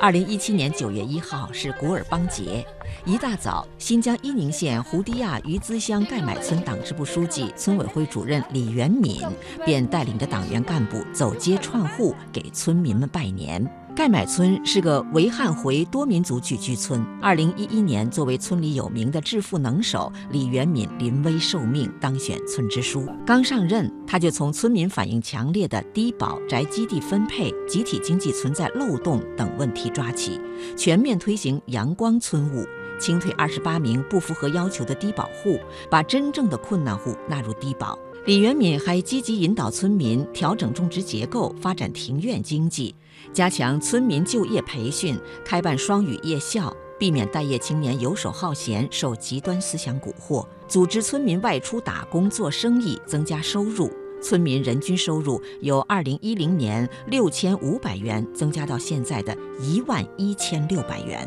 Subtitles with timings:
[0.00, 2.66] 二零一七年九月一号是古尔邦节，
[3.04, 9.20] 一大早，新疆伊宁县胡迪亚鱼孜乡盖买村党支部书记、村委会主任李元敏
[9.62, 13.62] 便带领着党员干部走街串户，给村民们拜年。
[14.00, 17.04] 盖买村是个维汉回多民族聚居村。
[17.20, 23.06] 二零一一年，作为村里有名的致富能手，李元敏临危受命当选村支书。
[23.26, 30.40] 刚上任，他就从村民反映强烈的低保、宅基地分配、集体经济存在漏洞等问题抓起，
[30.78, 32.64] 全面推行阳光村务，
[32.98, 35.60] 清退二十八名不符合要求的低保户，
[35.90, 37.98] 把真正的困难户纳入低保。
[38.26, 42.94] 李元敏还积极引导村民调整种植结构，发展庭院经济，
[43.32, 53.90] 加强村民就业培训，开办双语夜校，避免待业青年游手好闲，受极端思想蛊惑，组织村民外出打工做生意，增加收入。
[54.22, 61.26] 村民人均收入由二零一零年六千五百元增加到现在的一万一千六百元。